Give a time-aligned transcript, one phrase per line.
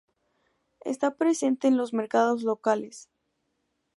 [0.83, 3.07] Está presente en los mercados locales.